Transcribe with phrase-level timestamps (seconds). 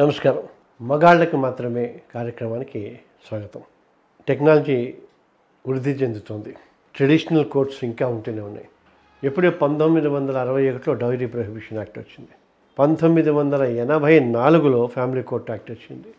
[0.00, 0.42] నమస్కారం.
[0.80, 3.60] మగాళ్ళకి మాత్రమే కార్యక్రమానికి స్వాగతం.
[4.28, 4.94] టెక్నాలజీ
[5.68, 6.54] వృద్ధి చెందుతుంది.
[6.96, 8.68] ట్రెడిషనల్ కోర్ట్స్ ఇంకా ఉంటూనే ఉన్నాయి.
[9.24, 12.30] ఎప్పుడే పంతొమ్మిది వందల అరవై ఒకటిలో డౌరీ ప్రొహిబిషన్ యాక్ట్ వచ్చింది.
[12.78, 16.14] పంతొమ్మిది వందల ఎనభై నాలుగులో ఫ్యామిలీ కోర్ట్ యాక్ట్ వచ్చింది.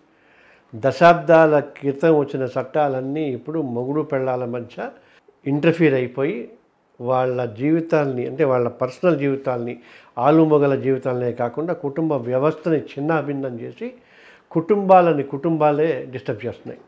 [0.75, 4.89] దశాబ్దాల క్రితం వచ్చిన చట్టాలన్నీ ఇప్పుడు మొగుడు పెళ్ళాల మధ్య
[5.47, 6.49] ఇంటర్ఫీర్ అయిపోయి
[7.09, 9.75] వాళ్ళ జీవితాల్ని అంటే వాళ్ళ పర్సనల్ జీవితాల్ని
[10.17, 13.87] ఆలుమొగల జీవితాలనే కాకుండా కుటుంబ వ్యవస్థని చిన్నాభిన్నం చేసి
[14.51, 16.81] కుటుంబాలని కుటుంబాలే డిస్టర్బ్ చేస్తున్నాయి.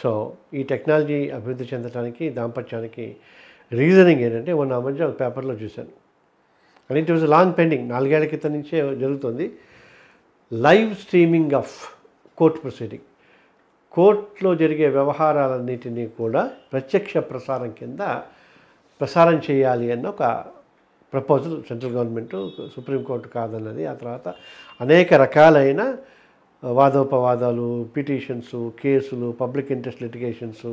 [0.00, 0.10] సో
[0.54, 3.04] ఈ టెక్నాలజీ అభివృద్ధి చెందడానికి దాంపత్యానికి
[3.72, 5.92] రీజనింగ్ ఏంటంటే మొన్న మధ్య ఒక పేపర్లో చూశాను.
[6.88, 9.46] And it was long pending నాలుగేళ్ళ క్రితం నుంచే జరుగుతుంది.
[10.52, 11.74] Live streaming of
[12.38, 13.06] court proceeding
[13.94, 18.02] కోర్టులో జరిగే వ్యవహారాలన్నిటినీ కూడా ప్రత్యక్ష ప్రసారం కింద
[19.00, 20.22] ప్రసారం చేయాలి అన్న ఒక
[21.12, 22.34] proposal central government
[22.74, 23.82] supreme court కాదన్నది.
[23.86, 24.28] ఆ తర్వాత
[24.80, 25.82] అనేక రకాలైన
[26.62, 30.66] వాదోపవాదాలు పిటిషన్స్ కేసులు public interest litigations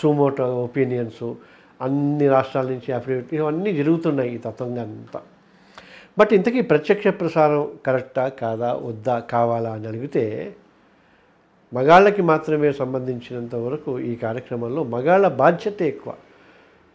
[0.00, 1.24] suo motu opinions
[1.86, 5.20] అన్ని రాష్ట్రాల నుంచి అఫిడవిట్ ఇవన్నీ జరుగుతున్నాయి ఈ తత్వంగా అంతా.
[6.18, 10.24] బట్ ఇంతకీ ప్రత్యక్ష ప్రసారం కరెక్టా కాదా వద్దా కావాలా అని అడిగితే
[11.72, 16.12] మగాళ్ళకి మాత్రమే సంబంధించినంత వరకు ఈ కార్యక్రమంలో మగాళ్ళ బాధ్యత ఎక్కువ.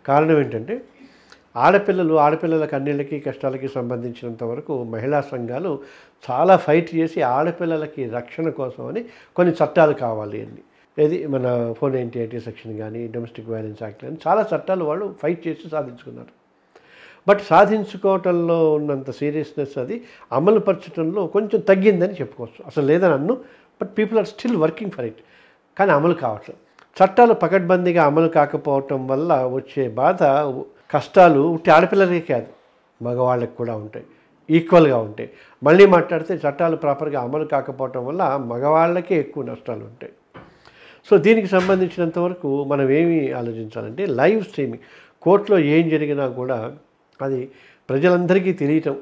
[0.05, 0.81] కారణం ఏంటంటే
[1.55, 5.79] ఆడపిల్లలు ఆడపిల్లల కన్నీళ్ళకి కష్టాలకి సంబంధించినంత వరకు మహిళా సంఘాలు
[6.31, 10.63] చాలా ఫైట్ చేసి ఆడపిల్లలకి రక్షణ కోసం అని కొన్ని చట్టాలు కావాలి అని
[11.03, 11.27] ఏది?
[11.27, 15.69] మన ఫోర్ నైంటీ ఎయిటీ సెక్షన్ కానీ డొమెస్టిక్ వైలెన్స్ యాక్ట్ కానీ చాలా చట్టాలు వాళ్ళు ఫైట్ చేసి
[15.69, 16.33] సాధించుకున్నారు.
[17.27, 22.63] బట్ సాధించుకోవటంలో ఉన్నంత సీరియస్నెస్ అది అమలు పరచడంలో కొంచెం తగ్గిందని చెప్పుకోవచ్చు.
[22.65, 23.33] అసలు లేదని అన్ను
[23.81, 25.21] but people are still working for it.
[25.77, 26.64] కానీ అమలు కావట్లేదు.
[26.97, 30.23] చట్టాలు పకడ్బందీగా అమలు కాకపోవటం వల్ల వచ్చే బాధ
[30.93, 32.51] కష్టాలు ఉంటే ఆడపిల్లలకే కాదు
[33.01, 34.05] మగవాళ్ళకి కూడా ఉంటాయి
[34.49, 35.29] ఈక్వల్గా ఉంటాయి.
[35.63, 40.13] మళ్ళీ మాట్లాడితే చట్టాలు ప్రాపర్గా అమలు కాకపోవటం వల్ల మగవాళ్ళకే ఎక్కువ నష్టాలు ఉంటాయి.
[41.07, 44.85] సో దీనికి సంబంధించినంత వరకు మనం ఏమి ఆలోచించాలంటే లైవ్ స్ట్రీమింగ్
[45.21, 46.57] కోర్టులో ఏం జరిగినా కూడా
[47.19, 47.41] అది
[47.89, 48.95] ప్రజలందరికీ తెలియటం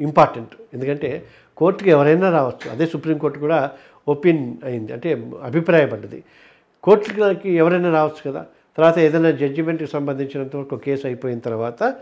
[0.00, 1.10] ఇంపార్టెంట్ ఎందుకంటే
[1.56, 2.66] కోర్టుకి ఎవరైనా రావచ్చు.
[2.74, 3.60] అదే సుప్రీంకోర్టు కూడా
[4.08, 5.08] ఒపీన్ అయింది అంటే
[5.42, 6.20] అభిప్రాయపడ్డది.
[6.82, 8.46] కోర్టులకి ఎవరైనా రావచ్చు కదా?
[8.76, 11.94] తర్వాత ఏదైనా జడ్జిమెంట్కి సంబంధించినంత వరకు కేసు అయిపోయిన తర్వాత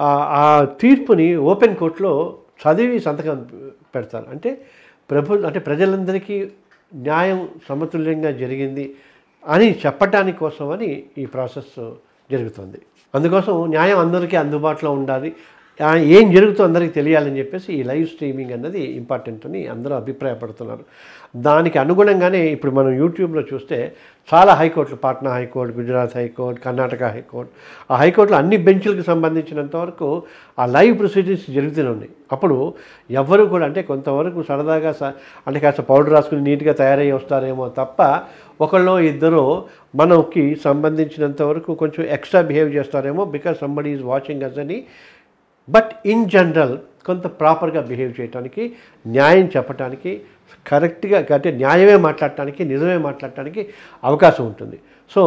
[0.00, 3.48] ఆ తీర్పుని ఓపెన్ కోర్టులో చదివి సంతకం
[3.94, 4.26] పెడతారు.
[4.30, 4.50] అంటే
[5.10, 6.50] ప్రభు అంటే ప్రజలందరికీ
[6.94, 8.94] న్యాయం సమతుల్యంగా జరిగింది
[9.46, 11.94] అని చెప్పటానికి కోసమని ఈ ప్రాసెస్
[12.30, 12.78] జరుగుతుంది.
[13.14, 15.32] అందుకోసం న్యాయం అందరికీ అందుబాటులో ఉండాలి.
[16.16, 20.84] ఏం జరుగుతుందో అందరికీ తెలియాలని చెప్పేసి ఈ లైవ్ స్ట్రీమింగ్ అన్నది ఇంపార్టెంట్ అని అందరూ అభిప్రాయపడుతున్నారు.
[21.46, 23.78] దానికి అనుగుణంగానే ఇప్పుడు మనం యూట్యూబ్లో చూస్తే
[24.28, 27.52] చాలా హైకోర్టులు Patna high court Gujarat high court Karnataka high court
[27.90, 30.08] ఆ హైకోర్టులో అన్ని బెంచ్లకు సంబంధించినంత వరకు
[30.58, 32.12] ఆ లైవ్ ప్రొసీడింగ్స్ జరుగుతూనే ఉన్నాయి.
[32.34, 32.56] అప్పుడు
[33.10, 34.92] ఎవరు కూడా అంటే కొంతవరకు సరదాగా
[35.46, 38.00] అంటే కాస్త పౌడర్ రాసుకుని నీట్గా తయారయ్యి వస్తారేమో తప్ప
[38.64, 39.44] ఒకళ్ళు ఇద్దరు
[40.00, 44.78] మనకి సంబంధించినంత వరకు కొంచెం ఎక్స్ట్రా బిహేవ్ చేస్తారేమో because somebody is watching us అని
[45.68, 46.76] బట్ ఇన్ జనరల్
[47.08, 48.62] కొంత ప్రాపర్గా బిహేవ్ చేయడానికి
[49.06, 50.10] న్యాయం చెప్పడానికి
[50.70, 53.62] కరెక్ట్గా అంటే న్యాయమే మాట్లాడటానికి నిజమే మాట్లాడటానికి
[54.04, 54.78] అవకాశం ఉంటుంది.
[55.14, 55.22] సో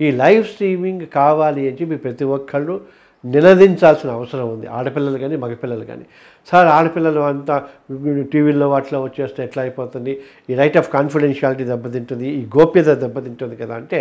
[0.00, 2.76] ఈ లైవ్ స్ట్రీమింగ్ కావాలి అని చెప్పి ప్రతి ఒక్కళ్ళు
[3.24, 4.66] నిలదించాల్సిన అవసరం ఉంది.
[4.76, 6.04] ఆడపిల్లలు కానీ మగపిల్లలు కానీ.
[6.50, 7.54] సార్ ఆడపిల్లలు అంతా
[8.32, 10.12] టీవీల్లో వాటిలో వచ్చేస్తే ఎట్లా అయిపోతుంది?
[10.50, 12.28] ఈ రైట్ ఆఫ్ కాన్ఫిడెన్షియాలిటీ దెబ్బతింటుంది.
[12.40, 14.00] ఈ గోప్యత దెబ్బతింటుంది కదా అంటే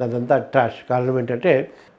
[0.00, 1.52] అదంతా ట్రాష్ కారణం ఏంటంటే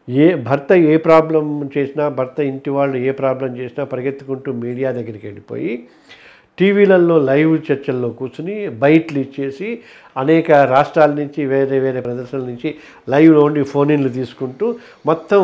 [0.08, 5.72] ఏ భర్త ఏ ప్రాబ్లం చేసినా భర్త ఇంటి వాళ్ళు ఏ ప్రాబ్లం చేసినా పరిగెత్తుకుంటూ మీడియా దగ్గరికి వెళ్ళిపోయి
[6.58, 9.80] టీవీలలో లైవ్ చర్చల్లో కూర్చుని బయట్లు ఇచ్చేసి
[10.18, 12.76] అనేక రాష్ట్రాల నుంచి వేరే వేరే ప్రదర్శనల నుంచి
[13.10, 14.76] లైవ్లో ఉండి ఫోన్ ఇన్లు తీసుకుంటూ
[15.06, 15.42] మొత్తం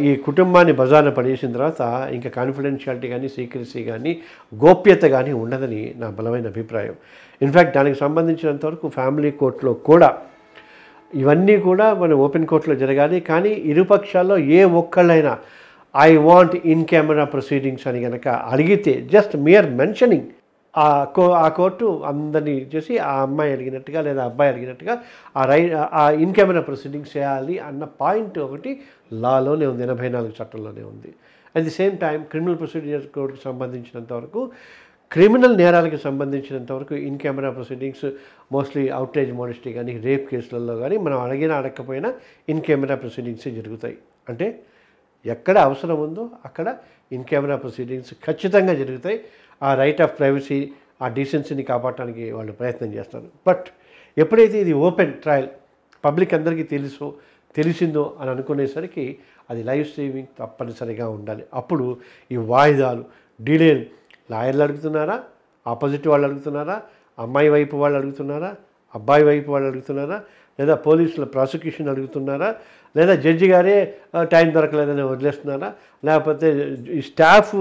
[0.00, 1.82] ఈ కుటుంబాన్ని బజార్న పడేసిన తర్వాత
[2.14, 4.12] ఇంకా కాన్ఫిడెన్షియాలిటీ కానీ సీక్రెసీ కానీ
[4.52, 6.94] గోప్యత కానీ ఉండదని నా బలమైన అభిప్రాయం.
[7.40, 10.08] ఇన్ఫ్యాక్ట్ దానికి సంబంధించినంతవరకు ఫ్యామిలీ కోర్టులో కూడా
[11.12, 15.32] ఇవన్నీ కూడా మన ఓపెన్ కోర్టులో జరగాలి కానీ ఇరుపక్షాల్లో ఏ ఒక్కళ్ళైనా
[15.94, 20.28] I want in camera proceedings అని కనుక అడిగితే జస్ట్ మియర్ మెన్షనింగ్
[20.74, 24.94] ఆ కో ఆ కోర్టు అందరినీ చేసి ఆ అమ్మాయి అడిగినట్టుగా లేదా అబ్బాయి అడిగినట్టుగా
[25.36, 25.60] ఆ రై
[25.92, 28.72] ఆ ఇన్ కెమెరా ప్రొసీడింగ్స్ చేయాలి అన్న పాయింట్ ఒకటి
[29.12, 31.10] లాలోనే ఉంది ఎనభై నాలుగు చట్టంలోనే ఉంది.
[31.54, 34.42] At the same time criminal procedure కోడ్కి సంబంధించినంత వరకు
[35.12, 38.06] క్రిమినల్ నేరాలకు సంబంధించినంత వరకు in camera proceedings
[38.52, 42.10] mostly outrage modesty కానీ రేప్ కేసులలో కానీ మనం అడిగినా అడగకపోయినా
[42.48, 43.96] ఇన్ కెమెరా ప్రొసీడింగ్సే జరుగుతాయి.
[44.28, 44.46] అంటే
[45.26, 46.68] ఎక్కడ అవసరం ఉందో అక్కడ
[47.12, 49.18] ఇన్ కెమెరా ప్రొసీడింగ్స్ ఖచ్చితంగా జరుగుతాయి.
[49.62, 50.58] ఆ రైట్ ఆఫ్ ప్రైవసీ
[51.02, 53.28] ఆ డీసెన్సీని కాపాడటానికి వాళ్ళు ప్రయత్నం చేస్తారు.
[53.46, 53.66] బట్
[54.16, 55.48] ఎప్పుడైతే ఇది ఓపెన్ ట్రయల్
[56.04, 57.14] పబ్లిక్ అందరికీ తెలుసో
[57.56, 59.04] తెలిసిందో అని అనుకునేసరికి
[59.50, 61.44] అది లైవ్ స్ట్రీమింగ్ తప్పనిసరిగా ఉండాలి.
[61.54, 61.98] అప్పుడు
[62.30, 63.04] ఈ వాయిదాలు
[63.40, 63.70] డిలే
[64.30, 65.20] లాయర్లు అడుగుతున్నారా?
[65.66, 66.82] ఆపోజిట్ వాళ్ళు అడుగుతున్నారా?
[67.18, 68.54] అమ్మాయి వైపు వాళ్ళు అడుగుతున్నారా?
[68.94, 70.22] అబ్బాయి వైపు వాళ్ళు అడుగుతున్నారా?
[70.60, 72.54] లేదా పోలీసుల ప్రాసిక్యూషన్ అడుగుతున్నారా?
[72.96, 75.72] లేదా జడ్జి గారే టైం దొరకలేదని వదిలేస్తున్నారా?
[76.04, 77.54] లేకపోతే ఈ స్టాఫ్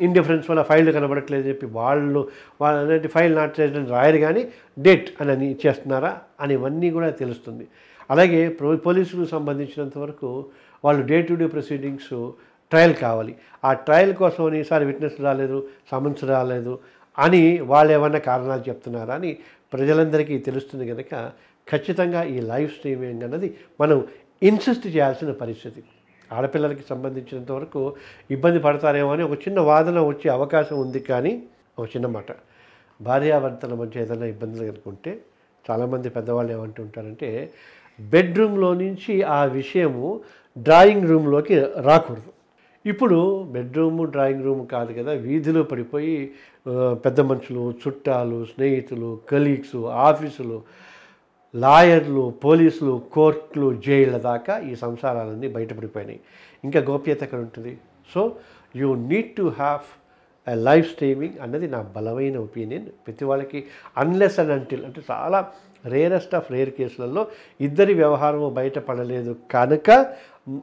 [0.00, 2.28] ఇండిఫరెన్స్ వల్ల ఫైల్ కనబడట్లేదు చెప్పి వాళ్ళు
[2.60, 6.18] వాళ్ళ ఫైల్ నాట్ చేయడం రాయరు కానీ డేట్ అని ఇచ్చేస్తున్నారా?
[6.40, 7.68] అని ఇవన్నీ కూడా తెలుస్తుంది.
[8.10, 8.48] అలాగే
[8.86, 10.44] పోలీసులకు సంబంధించినంత వరకు
[10.84, 12.30] వాళ్ళు day to day proceedings
[12.72, 13.32] trial కావాలి.
[13.68, 15.58] ఆ ట్రయల్ కోసం ఈసారి విట్నెస్ రాలేదు
[15.92, 16.74] సమన్స్ రాలేదు
[17.18, 17.42] అని
[17.72, 19.30] వాళ్ళు ఏమన్నా కారణాలు చెప్తున్నారా అని
[19.72, 21.14] ప్రజలందరికీ తెలుస్తుంది కనుక
[21.66, 23.48] ఖచ్చితంగా ఈ లైవ్ స్ట్రీమింగ్ అన్నది
[23.80, 23.98] మనం
[24.42, 25.82] ఇన్సిస్ట్ చేయాల్సిన పరిస్థితి.
[26.30, 27.80] ఆడపిల్లలకి సంబంధించినంత వరకు
[28.34, 31.32] ఇబ్బంది పడతారేమో అని ఒక చిన్న వాదన వచ్చే అవకాశం ఉంది కానీ
[31.78, 32.30] ఒక చిన్న మాట.
[33.00, 35.12] భార్యాభర్తల మధ్య ఏదైనా ఇబ్బందులు కనుకుంటే
[35.64, 37.30] చాలామంది పెద్దవాళ్ళు ఏమంటుంటారంటే
[38.00, 40.06] బెడ్రూమ్లో నుంచి ఆ విషయము
[40.58, 41.54] డ్రాయింగ్ రూమ్లోకి
[41.88, 42.30] రాకూడదు.
[42.86, 43.18] ఇప్పుడు
[43.54, 46.14] బెడ్రూము డ్రాయింగ్ రూమ్ కాదు కదా వీధిలో పడిపోయి
[47.04, 49.76] పెద్ద మనుషులు చుట్టాలు స్నేహితులు కలీగ్స్
[50.08, 50.58] ఆఫీసులు
[51.54, 56.20] లాయర్లు పోలీసులు కోర్టులు జైళ్ళ దాకా ఈ సంసారాలన్నీ బయటపడిపోయినాయి.
[56.64, 57.72] ఇంకా గోప్యత ఎక్కడ ఉంటుంది?
[58.14, 58.20] So
[58.76, 59.82] you need to have
[60.46, 62.86] a life streaming అన్నది నా బలమైన ఒపీనియన్.
[63.06, 63.60] ప్రతి వాళ్ళకి
[63.96, 65.40] అన్లెస్ అండ్ అంటిల్ అంటే చాలా
[65.86, 67.26] రేరెస్ట్ ఆఫ్ రేర్ కేసులలో
[67.60, 69.36] ఇద్దరి వ్యవహారము బయటపడలేదు.
[69.54, 69.90] కనుక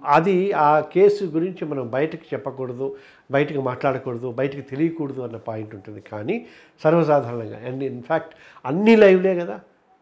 [0.05, 2.95] అది ఆ కేసు గురించి మనం బయటకు చెప్పకూడదు
[3.31, 6.03] బయటకు మాట్లాడకూడదు బయటకు తెలియకూడదు అన్న పాయింట్ ఉంటుంది.
[6.11, 6.45] కానీ
[6.83, 8.33] సర్వసాధారణంగా అండ్ ఇన్ఫ్యాక్ట్
[8.65, 9.59] అన్ని లైవ్లే కదా.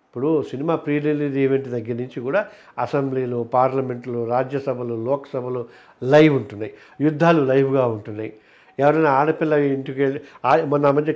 [0.07, 2.45] ఇప్పుడు సినిమా ప్రీ రిలీజ్ ఈవెంట్ దగ్గర నుంచి కూడా
[2.79, 5.65] అసెంబ్లీలు పార్లమెంట్లు రాజ్యసభలు లోక్సభలు
[6.03, 6.73] లైవ్ ఉంటున్నాయి.
[7.01, 8.33] యుద్ధాలు లైవ్గా ఉంటున్నాయి.
[8.79, 10.19] ఎవరైనా ఆడపిల్ల ఇంటికి వెళ్ళి
[10.65, 11.13] మొన్న మధ్య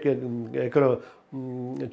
[0.67, 0.97] ఎక్కడో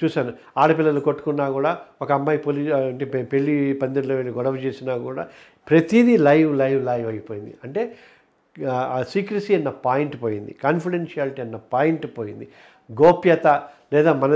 [0.05, 0.33] చూశాను.
[0.57, 5.29] ఆడపిల్లలు కొట్టుకున్నా కూడా ఒక అమ్మాయి పొలి అంటే పెళ్ళి పందిరిలో వెళ్ళి గొడవ చేసినా కూడా
[5.69, 7.55] ప్రతిదీ లైవ్ లైవ్ లైవ్ అయిపోయింది.
[7.65, 7.97] అంటే
[8.71, 10.57] ఆ సీక్రసీ అన్న పాయింట్ పోయింది.
[10.63, 12.49] కాన్ఫిడెన్షియాలిటీ అన్న పాయింట్ పోయింది.
[13.03, 13.47] గోప్యత
[13.93, 14.33] లేదా మన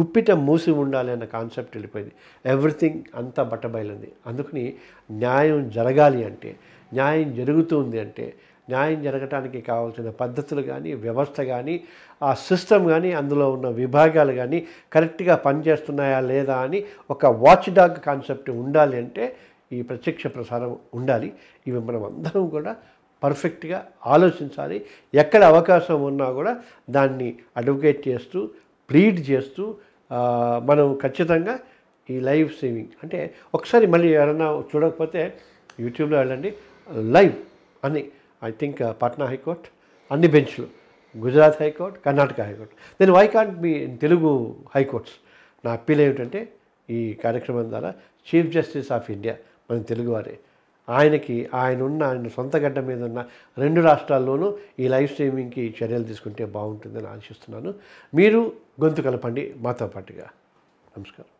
[0.00, 2.12] గుప్పిట మూసి ఉండాలి అన్న కాన్సెప్ట్ వెళ్ళిపోయింది.
[2.46, 4.12] ఎవ్రీథింగ్ అంతా బట్టబయలుంది.
[4.26, 4.74] అందుకని
[5.12, 6.56] న్యాయం జరగాలి అంటే
[6.92, 8.34] న్యాయం జరుగుతుంది అంటే
[8.68, 11.74] న్యాయం జరగటానికి కావాల్సిన పద్ధతులు కానీ వ్యవస్థ కానీ
[12.22, 14.58] ఆ సిస్టమ్ కానీ అందులో ఉన్న విభాగాలు కానీ
[14.94, 16.80] కరెక్ట్గా పనిచేస్తున్నాయా లేదా అని
[17.14, 19.24] ఒక వాచ్ డాగ్ కాన్సెప్ట్ ఉండాలి అంటే
[19.72, 21.28] ఈ ప్రత్యక్ష ప్రసారం ఉండాలి.
[21.66, 22.72] ఇవి మనం అందరం కూడా
[23.22, 23.78] పర్ఫెక్ట్గా
[24.14, 24.78] ఆలోచించాలి.
[25.22, 26.52] ఎక్కడ అవకాశం ఉన్నా కూడా
[26.96, 27.28] దాన్ని
[27.60, 28.40] అడ్వకేట్ చేస్తూ
[28.90, 29.64] ప్లీడ్ చేస్తూ
[30.70, 31.54] మనం ఖచ్చితంగా
[32.08, 33.18] ఈ లైవ్ స్ట్రీమింగ్ అంటే
[33.56, 35.20] ఒకసారి మళ్ళీ ఎవరైనా చూడకపోతే
[35.84, 36.50] యూట్యూబ్లో వెళ్ళండి.
[37.16, 37.34] లైవ్
[37.86, 38.02] అని
[38.44, 39.66] ఐ థింక్ పట్నా హైకోర్ట్
[40.10, 40.66] అన్ని బెంచ్లు
[41.18, 45.12] Gujarat high court Karnataka high court then why can't me in Telugu high courts
[45.64, 46.52] నా అప్పీల్ ఏమిటంటే
[46.90, 47.90] ఈ కార్యక్రమం ద్వారా
[48.26, 49.34] చీఫ్ జస్టిస్ ఆఫ్ ఇండియా
[49.70, 50.38] మన తెలుగువారే
[50.88, 53.20] ఆయనకి ఆయన ఉన్న ఆయన సొంత గడ్డ మీద ఉన్న
[53.58, 57.74] రెండు రాష్ట్రాల్లోనూ ఈ లైవ్ స్ట్రీమింగ్కి చర్యలు తీసుకుంటే బాగుంటుందని ఆశిస్తున్నాను.
[58.14, 58.40] మీరు
[58.84, 60.26] గొంతు కలపండి మాతో పాటుగా.
[60.98, 61.33] నమస్కారం.